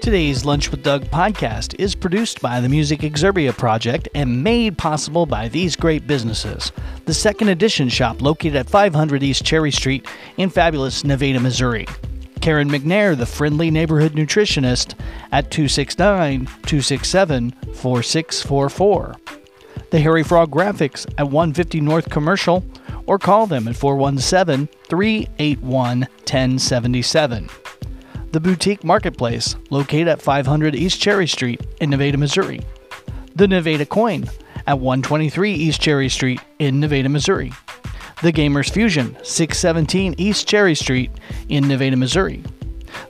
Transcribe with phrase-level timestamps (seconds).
[0.00, 5.26] Today's Lunch with Doug podcast is produced by the Music Exerbia Project and made possible
[5.26, 6.72] by these great businesses.
[7.04, 10.06] The Second Edition shop located at 500 East Cherry Street
[10.38, 11.86] in fabulous Nevada, Missouri.
[12.40, 14.94] Karen McNair, the friendly neighborhood nutritionist,
[15.32, 19.16] at 269 267 4644.
[19.90, 22.64] The Harry Frog Graphics at 150 North Commercial,
[23.04, 27.50] or call them at 417 381 1077
[28.32, 32.60] the Boutique Marketplace, located at 500 East Cherry Street in Nevada, Missouri.
[33.34, 34.30] The Nevada Coin
[34.66, 37.52] at 123 East Cherry Street in Nevada, Missouri.
[38.22, 41.10] The Gamers Fusion, 617 East Cherry Street
[41.48, 42.42] in Nevada, Missouri.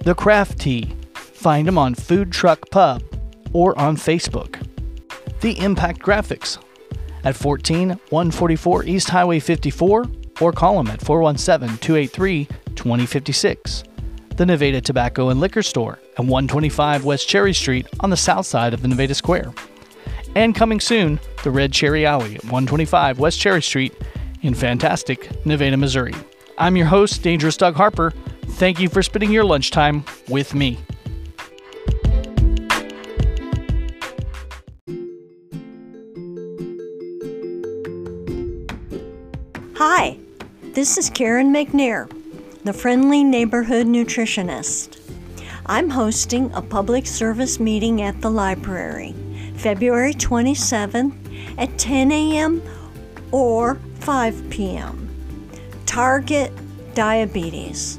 [0.04, 3.02] The CrafTea, find them on Food Truck Pub
[3.52, 4.66] or on Facebook.
[5.40, 6.58] The Impact Graphics
[7.24, 10.06] at 14 144 East Highway 54
[10.40, 12.44] or call them at 417 283
[12.74, 13.84] 2056
[14.36, 18.74] the Nevada Tobacco and Liquor Store at 125 West Cherry Street on the south side
[18.74, 19.52] of the Nevada Square.
[20.34, 23.94] And coming soon, the Red Cherry Alley at 125 West Cherry Street
[24.42, 26.14] in fantastic Nevada, Missouri.
[26.56, 28.12] I'm your host, Dangerous Doug Harper.
[28.46, 30.78] Thank you for spending your lunchtime with me.
[39.76, 40.18] Hi,
[40.74, 42.08] this is Karen McNair
[42.62, 45.00] the Friendly Neighborhood Nutritionist.
[45.64, 49.14] I'm hosting a public service meeting at the library
[49.56, 51.14] February 27th
[51.56, 52.62] at 10 a.m.
[53.32, 55.08] or 5 p.m.
[55.86, 56.52] Target
[56.94, 57.98] Diabetes.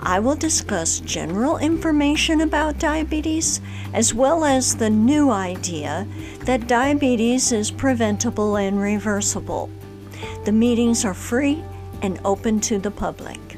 [0.00, 3.60] I will discuss general information about diabetes
[3.92, 6.06] as well as the new idea
[6.44, 9.68] that diabetes is preventable and reversible.
[10.46, 11.62] The meetings are free
[12.00, 13.51] and open to the public.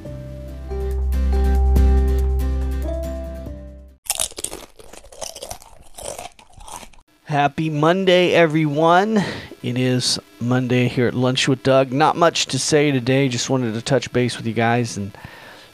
[7.35, 9.17] Happy Monday, everyone.
[9.61, 11.91] It is Monday here at Lunch with Doug.
[11.91, 15.11] Not much to say today, just wanted to touch base with you guys and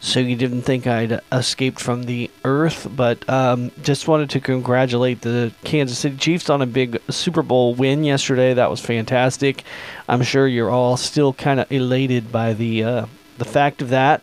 [0.00, 5.20] so you didn't think I'd escaped from the earth, but um, just wanted to congratulate
[5.20, 8.54] the Kansas City Chiefs on a big Super Bowl win yesterday.
[8.54, 9.62] That was fantastic.
[10.08, 13.06] I'm sure you're all still kind of elated by the uh,
[13.36, 14.22] the fact of that.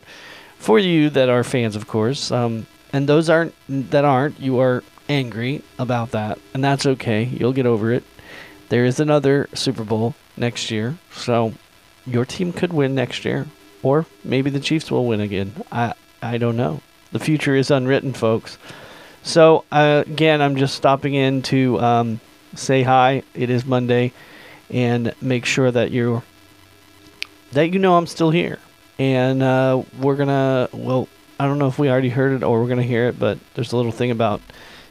[0.57, 4.81] For you that are fans, of course, um, and those aren't that aren't, you are
[5.09, 7.23] angry about that, and that's okay.
[7.23, 8.03] You'll get over it.
[8.69, 11.53] There is another Super Bowl next year, so
[12.05, 13.47] your team could win next year,
[13.83, 15.53] or maybe the Chiefs will win again.
[15.71, 16.81] I I don't know.
[17.11, 18.57] The future is unwritten, folks.
[19.23, 22.19] So uh, again, I'm just stopping in to um,
[22.55, 23.23] say hi.
[23.33, 24.13] It is Monday,
[24.69, 26.23] and make sure that you
[27.51, 28.59] that you know I'm still here.
[28.99, 31.07] And uh, we're gonna well,
[31.39, 33.71] I don't know if we already heard it or we're gonna hear it, but there's
[33.71, 34.41] a little thing about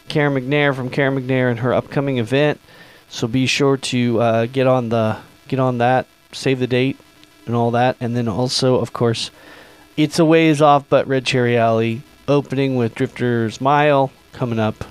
[0.08, 2.60] Karen McNair from Karen McNair and her upcoming event.
[3.08, 5.18] So be sure to uh, get on the
[5.48, 6.98] get on that, save the date,
[7.46, 9.30] and all that, and then also, of course,
[9.96, 14.84] it's a ways off, but Red Cherry Alley opening with Drifters Mile coming up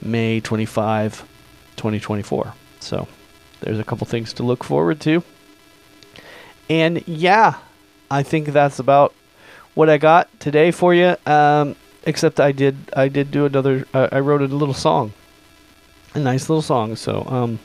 [0.00, 1.20] May 25,
[1.76, 2.54] 2024.
[2.80, 3.08] So
[3.60, 5.22] there's a couple things to look forward to.
[6.70, 7.58] And yeah,
[8.10, 9.14] I think that's about
[9.74, 11.16] what I got today for you.
[11.26, 11.76] Um,
[12.08, 15.12] except I did I did do another uh, I wrote a little song,
[16.14, 16.96] a nice little song.
[16.96, 17.58] So um,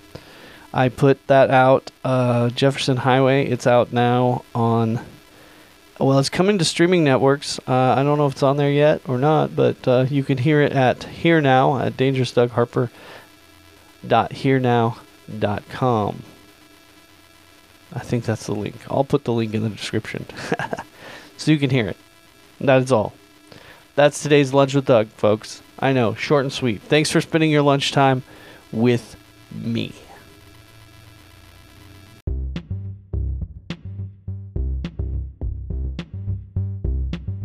[0.73, 1.91] I put that out.
[2.03, 3.47] Uh, Jefferson Highway.
[3.47, 4.99] It's out now on.
[5.99, 7.59] Well, it's coming to streaming networks.
[7.59, 10.39] Uh, I don't know if it's on there yet or not, but uh, you can
[10.39, 12.91] hear it at Here Now at Dangerous Doug Harper.
[14.05, 14.33] Dot
[15.39, 16.23] dot com.
[17.93, 18.75] I think that's the link.
[18.89, 20.25] I'll put the link in the description
[21.37, 21.97] so you can hear it.
[22.59, 23.13] That is all.
[23.95, 25.61] That's today's Lunch with Doug, folks.
[25.77, 26.81] I know, short and sweet.
[26.81, 28.23] Thanks for spending your lunchtime
[28.71, 29.15] with
[29.51, 29.93] me.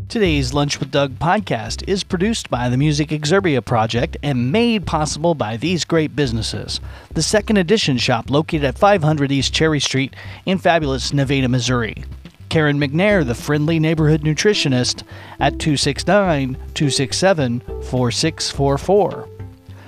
[0.08, 5.34] Today's Lunch with Doug podcast is produced by the Music Exerbia Project and made possible
[5.34, 6.80] by these great businesses.
[7.12, 12.04] The Second Edition shop located at 500 East Cherry Street in fabulous Nevada, Missouri.
[12.48, 15.02] Karen McNair, the friendly neighborhood nutritionist,
[15.40, 19.28] at 269 267 4644.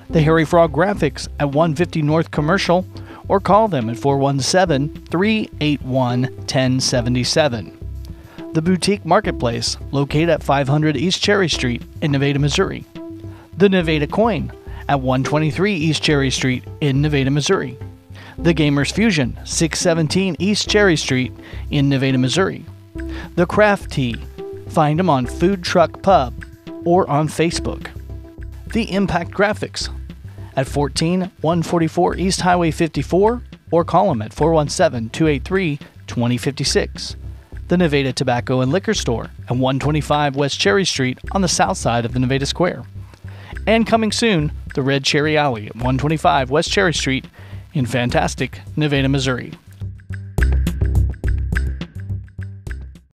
[0.09, 2.85] The Harry Frog Graphics at 150 North Commercial,
[3.27, 7.77] or call them at 417 381 1077.
[8.53, 12.85] The Boutique Marketplace, located at 500 East Cherry Street in Nevada, Missouri.
[13.57, 14.51] The Nevada Coin
[14.89, 17.77] at 123 East Cherry Street in Nevada, Missouri
[18.41, 21.31] the Gamers Fusion, 617 East Cherry Street
[21.69, 22.65] in Nevada, Missouri.
[23.35, 26.33] The CrafTea, find them on Food Truck Pub
[26.83, 27.89] or on Facebook.
[28.73, 29.89] The Impact Graphics
[30.55, 35.77] at 14 144 East Highway 54 or call them at 417 283
[36.07, 37.15] 2056.
[37.67, 42.05] The Nevada Tobacco and Liquor Store at 125 West Cherry Street on the south side
[42.05, 42.85] of the Nevada Square.
[43.67, 47.25] And coming soon, the Red Cherry Alley at 125 West Cherry Street
[47.73, 49.53] in fantastic Nevada, Missouri.